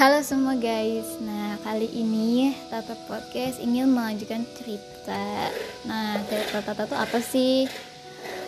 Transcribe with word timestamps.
Halo 0.00 0.24
semua 0.24 0.56
guys, 0.56 1.20
nah 1.20 1.60
kali 1.60 1.84
ini 1.92 2.56
Tata 2.72 2.96
Podcast 3.04 3.60
ingin 3.60 3.92
mengajukan 3.92 4.48
cerita 4.56 5.52
Nah 5.84 6.16
cerita 6.24 6.64
Tata 6.64 6.88
tuh 6.88 6.96
apa 6.96 7.20
sih? 7.20 7.68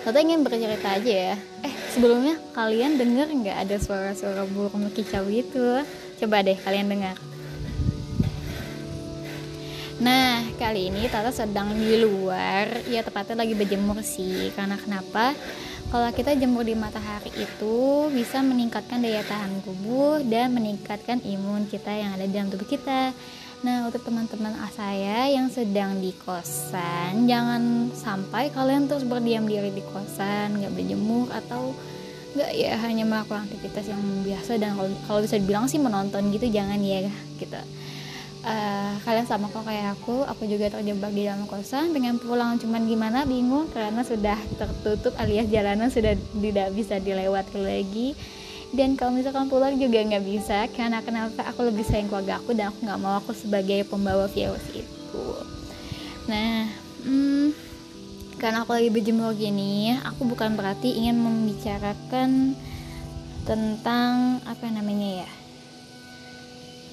Tata 0.01 0.17
ingin 0.17 0.41
bercerita 0.49 0.97
aja 0.97 1.13
ya 1.13 1.37
Eh 1.61 1.75
sebelumnya 1.93 2.41
kalian 2.57 2.97
denger 2.97 3.29
nggak 3.29 3.69
ada 3.69 3.77
suara-suara 3.77 4.49
burung 4.49 4.89
kicau 4.97 5.29
itu? 5.29 5.85
Coba 6.25 6.41
deh 6.41 6.57
kalian 6.57 6.89
dengar 6.89 7.21
Nah 10.01 10.41
kali 10.57 10.89
ini 10.89 11.05
Tata 11.13 11.37
sedang 11.37 11.77
di 11.77 12.01
luar 12.01 12.81
Ya 12.89 13.05
tepatnya 13.05 13.45
lagi 13.45 13.53
berjemur 13.53 14.01
sih 14.01 14.49
Karena 14.57 14.81
kenapa? 14.81 15.37
Kalau 15.93 16.09
kita 16.09 16.33
jemur 16.33 16.65
di 16.65 16.73
matahari 16.73 17.29
itu 17.37 18.09
bisa 18.17 18.41
meningkatkan 18.41 19.05
daya 19.05 19.21
tahan 19.29 19.61
tubuh 19.61 20.25
dan 20.25 20.57
meningkatkan 20.57 21.21
imun 21.21 21.69
kita 21.69 21.93
yang 21.93 22.17
ada 22.17 22.25
di 22.25 22.33
dalam 22.33 22.49
tubuh 22.49 22.65
kita. 22.65 23.13
Nah, 23.61 23.85
untuk 23.85 24.01
teman-teman 24.01 24.57
saya 24.73 25.29
yang 25.29 25.53
sedang 25.53 26.01
di 26.01 26.17
kosan, 26.25 27.29
jangan 27.29 27.93
sampai 27.93 28.49
kalian 28.49 28.89
terus 28.89 29.05
berdiam 29.05 29.45
diri 29.45 29.69
di 29.69 29.85
kosan, 29.93 30.65
nggak 30.65 30.73
berjemur 30.73 31.29
atau 31.29 31.77
nggak 32.41 32.51
ya 32.57 32.73
hanya 32.89 33.05
melakukan 33.05 33.45
aktivitas 33.45 33.93
yang 33.93 34.01
biasa 34.25 34.57
dan 34.57 34.73
kalau 35.05 35.21
bisa 35.21 35.37
dibilang 35.37 35.69
sih 35.69 35.77
menonton 35.77 36.33
gitu 36.33 36.49
jangan 36.49 36.81
ya 36.81 37.05
gitu 37.37 37.61
uh, 38.43 38.95
kalian 39.03 39.27
sama 39.27 39.49
kok 39.51 39.65
kayak 39.67 39.99
aku 39.99 40.27
aku 40.27 40.47
juga 40.47 40.71
terjebak 40.71 41.11
di 41.15 41.27
dalam 41.27 41.47
kosan 41.47 41.91
pengen 41.95 42.19
pulang. 42.19 42.59
Cuman 42.59 42.87
gimana 42.87 43.25
bingung. 43.27 43.71
Karena 43.71 44.03
sudah 44.03 44.39
tertutup 44.59 45.15
alias 45.19 45.49
jalanan 45.49 45.89
sudah 45.89 46.15
tidak 46.15 46.69
bisa 46.75 46.99
dilewati 47.03 47.59
lagi. 47.59 48.09
Dan 48.73 48.97
kalau 48.97 49.13
misalkan 49.13 49.53
pulang 49.53 49.77
juga 49.77 50.01
nggak 50.01 50.25
bisa 50.25 50.65
karena 50.73 51.05
kenapa? 51.05 51.45
Aku 51.53 51.69
lebih 51.69 51.85
sayang 51.85 52.09
keluarga 52.09 52.41
aku 52.41 52.57
dan 52.57 52.73
aku 52.73 52.89
nggak 52.89 53.01
mau 53.01 53.21
aku 53.21 53.37
sebagai 53.37 53.85
pembawa 53.85 54.25
virus 54.33 54.65
itu 54.73 55.27
nah 56.31 56.71
hmm, 57.03 57.51
karena 58.39 58.63
aku 58.63 58.79
lagi 58.79 58.95
berjemur 58.95 59.35
gini 59.35 59.99
aku 60.07 60.23
bukan 60.23 60.55
berarti 60.55 60.95
ingin 60.95 61.19
membicarakan 61.19 62.55
tentang 63.43 64.39
apa 64.47 64.71
namanya 64.71 65.27
ya? 65.27 65.31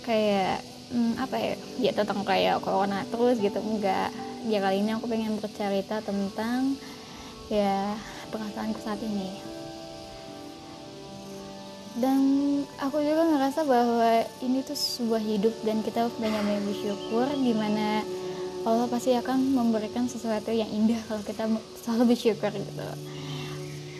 Kayak 0.01 0.65
hmm, 0.91 1.13
apa 1.17 1.35
ya? 1.37 1.53
Ya 1.79 1.91
tentang 1.95 2.21
kayak 2.25 2.61
corona 2.61 3.05
terus 3.09 3.41
gitu 3.41 3.57
enggak. 3.61 4.13
Ya 4.47 4.59
kali 4.63 4.81
ini 4.81 4.95
aku 4.95 5.05
pengen 5.09 5.37
bercerita 5.37 6.01
tentang 6.01 6.77
ya 7.49 7.97
perasaanku 8.29 8.79
saat 8.81 9.01
ini. 9.01 9.59
Dan 11.99 12.21
aku 12.79 13.01
juga 13.01 13.27
ngerasa 13.27 13.65
bahwa 13.67 14.23
ini 14.39 14.63
tuh 14.63 14.77
sebuah 14.77 15.19
hidup 15.19 15.51
dan 15.67 15.83
kita 15.83 16.07
harus 16.07 16.15
banyak 16.15 16.39
banyak 16.45 16.63
bersyukur 16.69 17.27
di 17.33 17.51
mana 17.51 18.05
Allah 18.63 18.87
pasti 18.87 19.15
akan 19.15 19.55
memberikan 19.55 20.05
sesuatu 20.05 20.51
yang 20.51 20.69
indah 20.69 20.99
kalau 21.07 21.23
kita 21.23 21.47
selalu 21.81 22.13
bersyukur 22.15 22.51
gitu 22.53 22.87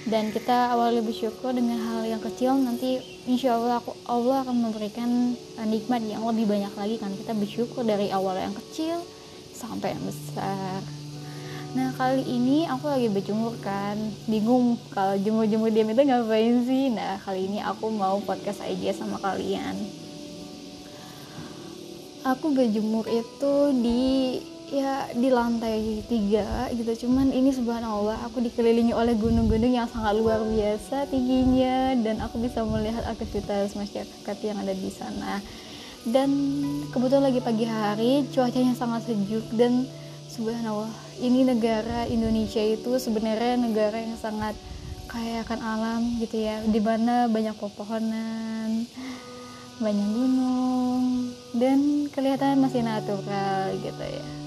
dan 0.08 0.31
kita 0.31 0.72
awalnya 0.72 1.03
bersyukur 1.03 1.52
dengan 1.52 1.75
hal 1.75 2.08
yang 2.08 2.23
kecil 2.23 2.55
nanti 2.55 3.03
insya 3.28 3.59
Allah 3.59 3.83
aku 3.83 3.92
Allah 4.08 4.47
akan 4.47 4.55
memberikan 4.55 5.36
uh, 5.59 5.67
nikmat 5.67 6.00
yang 6.08 6.23
lebih 6.23 6.47
banyak 6.47 6.72
lagi 6.80 6.95
kan. 6.95 7.11
Kita 7.11 7.36
bersyukur 7.36 7.83
dari 7.83 8.08
awal 8.14 8.39
yang 8.39 8.55
kecil 8.55 9.03
sampai 9.52 9.92
yang 9.92 10.03
besar. 10.08 10.80
Nah 11.75 11.94
kali 12.00 12.23
ini 12.23 12.64
aku 12.66 12.88
lagi 12.88 13.11
berjemur 13.11 13.53
kan. 13.59 14.00
Bingung 14.25 14.80
kalau 14.95 15.20
jemur-jemur 15.20 15.70
diam 15.70 15.92
itu 15.92 16.02
ngapain 16.08 16.55
sih? 16.64 16.95
Nah 16.95 17.20
kali 17.20 17.52
ini 17.52 17.59
aku 17.59 17.92
mau 17.92 18.23
podcast 18.23 18.64
aja 18.64 18.95
sama 18.95 19.20
kalian. 19.20 19.75
Aku 22.23 22.55
berjemur 22.55 23.04
itu 23.08 23.54
di 23.80 24.04
ya 24.69 25.09
di 25.13 25.30
lantai 25.33 26.05
tiga 26.05 26.69
gitu. 26.73 27.05
Cuman 27.05 27.33
ini 27.33 27.49
subhanallah 27.49 28.21
aku 28.30 28.41
dikelilingi 28.41 28.93
oleh 28.93 29.17
gunung-gunung 29.17 29.73
yang 29.73 29.89
sangat 29.89 30.17
luar 30.17 30.41
biasa 30.45 31.09
tingginya. 31.09 31.97
Dan 31.99 32.21
aku 32.21 32.39
bisa 32.41 32.61
melihat 32.63 33.05
aktivitas 33.09 33.73
masyarakat 33.73 34.37
yang 34.45 34.57
ada 34.61 34.73
di 34.73 34.89
sana. 34.93 35.41
Dan 36.07 36.30
kebetulan 36.95 37.33
lagi 37.33 37.41
pagi 37.43 37.65
hari 37.67 38.25
cuacanya 38.30 38.73
sangat 38.77 39.09
sejuk. 39.09 39.45
Dan 39.53 39.89
subhanallah 40.30 40.93
ini 41.19 41.43
negara 41.43 42.05
Indonesia 42.07 42.61
itu 42.61 42.95
sebenarnya 43.01 43.59
negara 43.59 43.97
yang 43.99 44.15
sangat 44.15 44.55
kaya 45.09 45.41
akan 45.43 45.59
alam 45.59 46.01
gitu 46.21 46.39
ya. 46.39 46.61
Di 46.63 46.80
mana 46.80 47.25
banyak 47.25 47.57
pepohonan 47.57 48.86
banyak 49.80 50.09
gunung 50.11 51.31
dan 51.55 52.11
kelihatan 52.11 52.59
masih 52.59 52.83
natural 52.83 53.71
gitu 53.80 54.03
ya 54.03 54.39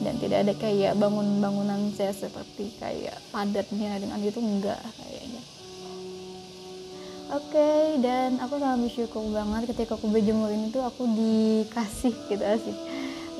dan 0.00 0.16
tidak 0.16 0.38
ada 0.48 0.54
kayak 0.56 0.96
bangun-bangunan 0.96 1.92
saya 1.92 2.16
seperti 2.16 2.72
kayak 2.80 3.18
padatnya 3.28 4.00
dengan 4.00 4.18
itu 4.24 4.40
enggak 4.40 4.80
kayaknya. 4.96 5.42
Oke 7.32 7.56
okay, 7.56 7.96
dan 8.04 8.36
aku 8.44 8.60
sangat 8.60 8.78
bersyukur 8.84 9.24
banget 9.32 9.72
ketika 9.72 9.96
aku 9.96 10.12
berjemur 10.12 10.52
ini 10.52 10.68
tuh 10.68 10.84
aku 10.84 11.08
dikasih 11.16 12.12
gitu 12.28 12.44
sih. 12.60 12.76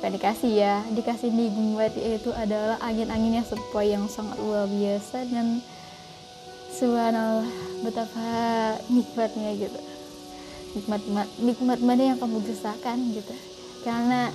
Bukan 0.00 0.16
dikasih 0.16 0.52
ya 0.52 0.80
dikasih 0.96 1.28
nikmat 1.28 1.92
itu 2.00 2.32
adalah 2.32 2.80
angin-angin 2.80 3.38
yang 3.38 3.46
sepoi 3.46 3.92
yang 3.92 4.08
sangat 4.08 4.40
luar 4.40 4.64
biasa 4.64 5.28
dan 5.28 5.60
subhanallah 6.72 7.46
betapa 7.84 8.32
nikmatnya 8.88 9.60
gitu. 9.60 9.80
Nikmat 10.72 11.02
nikmat 11.44 11.78
mana 11.84 12.02
yang 12.02 12.18
kamu 12.18 12.40
rasakan 12.48 13.12
gitu. 13.12 13.34
Karena 13.84 14.32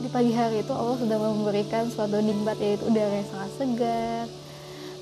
di 0.00 0.08
pagi 0.08 0.32
hari 0.32 0.64
itu 0.64 0.72
Allah 0.72 0.96
sudah 0.96 1.16
memberikan 1.20 1.84
suatu 1.92 2.24
nikmat 2.24 2.56
yaitu 2.56 2.88
udara 2.88 3.20
yang 3.20 3.28
sangat 3.28 3.50
segar 3.60 4.24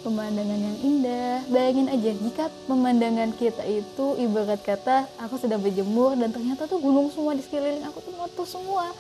pemandangan 0.03 0.59
yang 0.59 0.79
indah. 0.83 1.39
Bayangin 1.51 1.87
aja 1.91 2.11
jika 2.19 2.45
pemandangan 2.67 3.31
kita 3.39 3.63
itu 3.67 4.19
ibarat 4.19 4.59
kata 4.63 5.07
aku 5.23 5.39
sedang 5.39 5.63
berjemur 5.63 6.19
dan 6.19 6.35
ternyata 6.35 6.67
tuh 6.67 6.83
gunung 6.83 7.11
semua 7.15 7.35
di 7.35 7.43
sekeliling 7.43 7.87
aku 7.87 8.03
tuh 8.03 8.13
meletus 8.15 8.49
semua. 8.51 8.91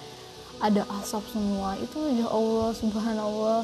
Ada 0.59 0.83
asap 1.03 1.23
semua 1.35 1.79
itu 1.79 1.99
ya 2.19 2.27
Allah 2.31 2.71
subhanallah. 2.75 3.63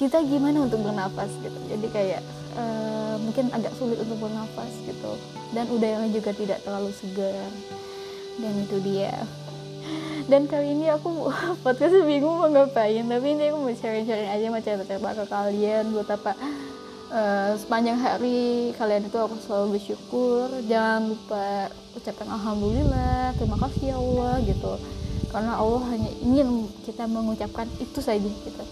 Kita 0.00 0.24
gimana 0.24 0.64
untuk 0.64 0.80
bernafas 0.80 1.30
gitu? 1.44 1.58
Jadi 1.68 1.86
kayak 1.92 2.22
uh, 2.56 3.16
mungkin 3.20 3.52
agak 3.52 3.72
sulit 3.76 4.00
untuk 4.00 4.18
bernafas 4.18 4.72
gitu. 4.84 5.12
Dan 5.52 5.68
udaranya 5.68 6.08
juga 6.08 6.32
tidak 6.32 6.64
terlalu 6.64 6.90
segar. 6.96 7.48
Dan 8.40 8.64
itu 8.64 8.80
dia 8.80 9.12
dan 10.32 10.48
kali 10.48 10.72
ini 10.72 10.88
aku 10.88 11.28
podcastnya 11.64 12.08
bingung 12.08 12.40
mau 12.40 12.48
ngapain 12.48 13.04
tapi 13.04 13.36
ini 13.36 13.52
aku 13.52 13.68
mau 13.68 13.74
sharing-sharing 13.76 14.32
aja 14.32 14.48
mau 14.48 14.64
cerita-cerita 14.64 15.12
ke 15.12 15.24
kalian 15.28 15.92
buat 15.92 16.08
apa 16.08 16.32
uh, 17.12 17.52
sepanjang 17.60 18.00
hari 18.00 18.72
kalian 18.80 19.12
itu 19.12 19.18
aku 19.20 19.36
selalu 19.44 19.76
bersyukur. 19.76 20.48
Jangan 20.64 21.12
lupa 21.12 21.68
ucapkan 21.92 22.32
alhamdulillah 22.32 23.36
terima 23.36 23.60
kasih 23.60 23.92
ya 23.92 23.96
Allah 24.00 24.34
gitu. 24.48 24.72
Karena 25.28 25.52
Allah 25.60 25.84
hanya 25.92 26.10
ingin 26.24 26.64
kita 26.88 27.04
mengucapkan 27.04 27.68
itu 27.76 28.00
saja 28.00 28.24
gitu. 28.24 28.64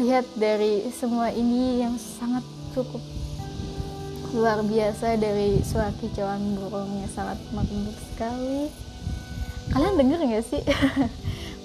Lihat 0.00 0.32
dari 0.40 0.88
semua 0.96 1.28
ini 1.28 1.84
yang 1.84 2.00
sangat 2.00 2.44
cukup 2.72 3.04
luar 4.32 4.64
biasa 4.64 5.20
dari 5.20 5.60
suara 5.60 5.92
kicauan 6.00 6.56
burungnya 6.56 7.04
sangat 7.12 7.36
makbul 7.52 7.92
sekali 8.12 8.87
kalian 9.72 9.94
denger 9.96 10.18
nggak 10.24 10.44
sih? 10.46 10.62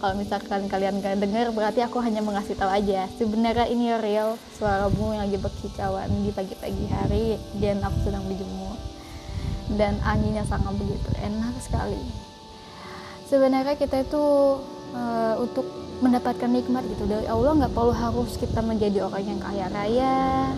Kalau 0.03 0.19
misalkan 0.19 0.67
kalian 0.67 0.99
gak 0.99 1.15
denger 1.15 1.55
berarti 1.55 1.79
aku 1.79 2.03
hanya 2.03 2.19
mengasih 2.19 2.59
tahu 2.59 2.67
aja. 2.67 3.07
Sebenarnya 3.15 3.71
ini 3.71 3.87
real 4.03 4.35
suara 4.51 4.91
bunga 4.91 5.23
yang 5.23 5.31
lagi 5.31 5.39
berkicauan 5.39 6.11
di 6.27 6.31
pagi-pagi 6.35 6.85
hari 6.91 7.39
dan 7.63 7.79
aku 7.79 8.11
sedang 8.11 8.27
berjemur. 8.27 8.75
Dan 9.79 9.95
anginnya 10.03 10.43
sangat 10.43 10.75
begitu 10.75 11.07
enak 11.23 11.55
sekali. 11.63 12.03
Sebenarnya 13.31 13.79
kita 13.79 14.03
itu 14.03 14.23
uh, 14.91 15.39
untuk 15.39 15.71
mendapatkan 16.03 16.51
nikmat 16.51 16.83
gitu. 16.91 17.07
Dari 17.07 17.23
Allah 17.31 17.63
nggak 17.63 17.71
perlu 17.71 17.95
harus 17.95 18.35
kita 18.35 18.59
menjadi 18.59 19.07
orang 19.07 19.23
yang 19.23 19.39
kaya 19.39 19.71
raya. 19.71 20.51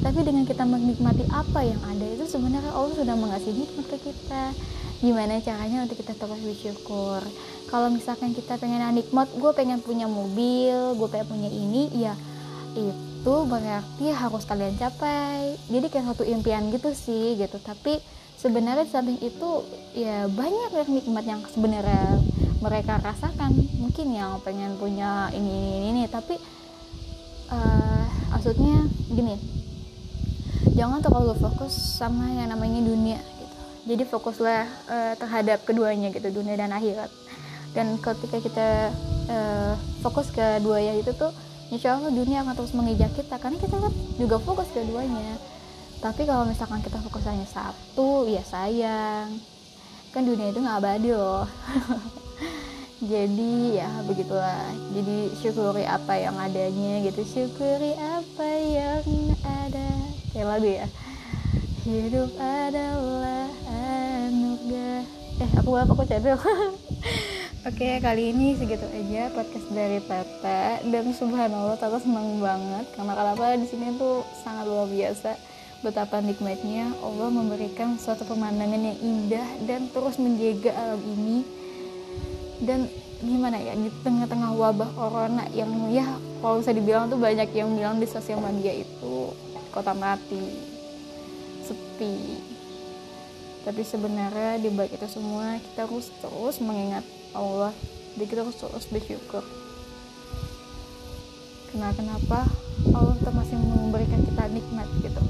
Tapi 0.00 0.18
dengan 0.24 0.48
kita 0.48 0.64
menikmati 0.64 1.28
apa 1.28 1.60
yang 1.60 1.78
ada 1.84 2.08
itu 2.08 2.24
sebenarnya 2.24 2.72
Allah 2.72 2.96
sudah 2.96 3.16
mengasih 3.20 3.52
nikmat 3.52 3.84
ke 3.84 4.00
kita 4.00 4.56
gimana 5.02 5.42
caranya 5.42 5.82
untuk 5.82 5.98
kita 5.98 6.14
terus 6.14 6.38
bersyukur. 6.38 7.20
Kalau 7.66 7.90
misalkan 7.90 8.30
kita 8.32 8.54
pengen 8.54 8.94
nikmat 8.94 9.26
gue 9.34 9.50
pengen 9.50 9.82
punya 9.82 10.06
mobil 10.06 10.94
gue 10.94 11.08
pengen 11.10 11.26
punya 11.26 11.50
ini 11.50 11.90
ya 11.90 12.14
itu 12.78 13.34
berarti 13.50 14.14
harus 14.14 14.46
kalian 14.46 14.78
capai. 14.78 15.58
Jadi 15.66 15.86
kayak 15.90 16.14
satu 16.14 16.22
impian 16.22 16.70
gitu 16.70 16.94
sih 16.94 17.34
gitu. 17.34 17.58
Tapi 17.58 17.98
sebenarnya 18.38 18.86
samping 18.86 19.18
itu 19.18 19.66
ya 19.98 20.30
banyak 20.30 20.70
yang 20.70 20.90
nikmat 20.94 21.24
yang 21.26 21.40
sebenarnya 21.50 22.22
mereka 22.62 23.02
rasakan. 23.02 23.58
Mungkin 23.82 24.14
yang 24.14 24.38
pengen 24.46 24.78
punya 24.78 25.34
ini 25.34 25.42
ini 25.50 25.70
ini, 25.82 25.88
ini. 25.90 26.02
tapi 26.06 26.38
uh, 27.50 28.06
maksudnya 28.32 28.86
gini 29.10 29.36
jangan 30.72 31.04
terlalu 31.04 31.36
fokus 31.36 31.74
sama 31.74 32.32
yang 32.32 32.48
namanya 32.48 32.80
dunia 32.80 33.20
jadi 33.82 34.06
fokuslah 34.06 34.62
uh, 34.86 35.14
terhadap 35.18 35.66
keduanya 35.66 36.14
gitu 36.14 36.30
dunia 36.30 36.54
dan 36.54 36.70
akhirat. 36.70 37.10
Dan 37.72 37.96
ketika 37.98 38.38
kita 38.38 38.68
uh, 39.32 39.74
fokus 40.04 40.28
ke 40.30 40.60
dua 40.60 40.78
ya 40.78 40.92
itu 40.94 41.10
tuh 41.16 41.32
insya 41.72 41.96
Allah 41.96 42.12
dunia 42.12 42.44
akan 42.44 42.54
terus 42.54 42.76
mengejar 42.76 43.08
kita 43.16 43.40
karena 43.40 43.56
kita 43.56 43.80
kan 43.80 43.92
juga 44.20 44.36
fokus 44.38 44.68
ke 44.70 44.84
keduanya. 44.84 45.40
Tapi 46.02 46.26
kalau 46.26 46.44
misalkan 46.46 46.82
kita 46.82 46.98
fokus 46.98 47.26
hanya 47.26 47.46
satu 47.46 48.26
ya 48.26 48.42
sayang. 48.42 49.38
Kan 50.12 50.28
dunia 50.28 50.52
itu 50.52 50.60
nggak 50.60 50.78
abadi 50.82 51.10
loh. 51.14 51.48
Jadi 53.12 53.82
ya 53.82 53.90
begitulah. 54.06 54.70
Jadi 54.94 55.34
syukuri 55.42 55.82
apa 55.82 56.14
yang 56.22 56.38
adanya 56.38 57.02
gitu. 57.02 57.22
Syukuri 57.26 57.98
apa 57.98 58.48
yang 58.62 59.02
ada. 59.42 59.88
Kayak 60.30 60.46
lagu 60.46 60.68
ya. 60.70 60.86
Hidup 61.82 62.30
adalah 62.38 63.50
anugerah 64.62 65.02
eh 65.42 65.50
aku 65.58 65.70
apa 65.74 65.90
aku 65.90 66.04
cedel 66.06 66.38
Oke, 67.62 68.02
kali 68.02 68.34
ini 68.34 68.58
segitu 68.58 68.82
aja 68.90 69.30
podcast 69.30 69.70
dari 69.70 70.02
Tata 70.02 70.82
dan 70.82 71.14
subhanallah 71.14 71.78
Tata 71.78 72.02
senang 72.02 72.42
banget. 72.42 72.90
Karena 72.90 73.14
kenapa 73.14 73.54
di 73.54 73.70
sini 73.70 73.94
tuh 73.94 74.26
sangat 74.42 74.66
luar 74.66 74.90
biasa. 74.90 75.38
Betapa 75.86 76.18
nikmatnya 76.18 76.90
Allah 76.98 77.30
memberikan 77.30 77.94
suatu 78.02 78.26
pemandangan 78.26 78.82
yang 78.82 78.98
indah 78.98 79.46
dan 79.62 79.86
terus 79.94 80.18
menjaga 80.18 80.74
alam 80.74 80.98
ini. 81.06 81.46
Dan 82.66 82.90
gimana 83.22 83.62
ya 83.62 83.78
di 83.78 83.94
tengah-tengah 84.02 84.58
wabah 84.58 84.90
corona 84.98 85.46
yang 85.54 85.70
ya 85.94 86.18
kalau 86.42 86.58
bisa 86.58 86.74
dibilang 86.74 87.06
tuh 87.06 87.22
banyak 87.22 87.46
yang 87.54 87.70
bilang 87.78 88.02
di 88.02 88.10
sosial 88.10 88.42
media 88.42 88.74
itu 88.74 89.30
kota 89.70 89.94
mati 89.94 90.50
sepi 91.62 92.51
tapi 93.62 93.86
sebenarnya 93.86 94.58
di 94.58 94.74
balik 94.74 94.98
itu 94.98 95.06
semua 95.06 95.54
kita 95.62 95.86
harus 95.86 96.10
terus 96.18 96.58
mengingat 96.58 97.06
Allah. 97.30 97.70
Dan 98.18 98.26
kita 98.28 98.42
harus 98.44 98.58
terus 98.58 98.84
bersyukur. 98.90 99.40
Kenapa 101.72 101.96
kenapa? 101.96 102.38
Allah 102.92 103.14
tetap 103.16 103.34
masih 103.38 103.56
memberikan 103.56 104.20
kita 104.20 104.44
nikmat 104.52 104.88
gitu. 105.00 105.22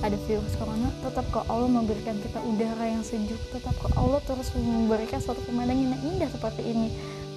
Ada 0.00 0.16
virus 0.24 0.54
corona 0.56 0.88
tetap 1.04 1.24
kok 1.32 1.44
Allah 1.50 1.68
memberikan 1.68 2.16
kita 2.22 2.40
udara 2.40 2.86
yang 2.88 3.04
sejuk. 3.04 3.40
Tetap 3.52 3.76
kok 3.76 3.92
Allah 3.98 4.22
terus 4.24 4.48
memberikan 4.56 5.20
suatu 5.20 5.42
pemandangan 5.44 5.92
yang 5.92 6.02
indah 6.14 6.30
seperti 6.32 6.62
ini. 6.64 6.88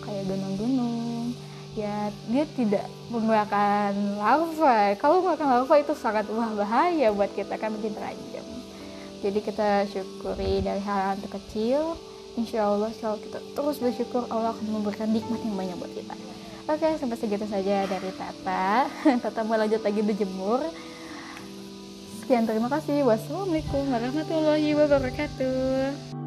Kayak 0.06 0.24
gunung-gunung. 0.32 1.36
Ya 1.76 2.14
dia 2.32 2.46
tidak 2.56 2.86
mengeluarkan 3.12 4.18
lava 4.18 4.96
kalau 4.98 5.20
mengeluarkan 5.20 5.50
lava 5.62 5.76
itu 5.78 5.94
sangat 5.94 6.26
wah 6.32 6.50
bahaya 6.58 7.14
buat 7.14 7.30
kita 7.38 7.54
kan 7.60 7.70
mungkin 7.70 7.94
terancam 7.94 8.57
jadi 9.22 9.40
kita 9.42 9.70
syukuri 9.90 10.62
dari 10.62 10.82
hal 10.84 11.16
yang 11.16 11.22
terkecil. 11.26 11.82
Insya 12.38 12.70
Allah 12.70 12.94
kalau 13.02 13.18
kita 13.18 13.42
terus 13.58 13.82
bersyukur 13.82 14.30
Allah 14.30 14.54
akan 14.54 14.66
memberikan 14.70 15.10
nikmat 15.10 15.42
yang 15.42 15.58
banyak 15.58 15.76
buat 15.82 15.94
kita. 15.94 16.16
Oke 16.68 16.88
sampai 17.00 17.18
segitu 17.18 17.46
saja 17.50 17.88
dari 17.90 18.12
Tata. 18.14 18.86
Tata 19.24 19.42
mau 19.42 19.58
lanjut 19.58 19.82
lagi 19.82 20.02
berjemur. 20.06 20.62
Sekian 22.22 22.46
terima 22.46 22.70
kasih. 22.70 23.08
Wassalamualaikum 23.08 23.90
warahmatullahi 23.90 24.76
wabarakatuh 24.76 26.27